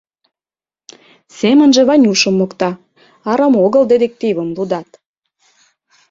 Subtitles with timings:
[1.39, 2.71] Семынже Ванюшым мокта:
[3.29, 4.89] «Арам огыл детективым лудат».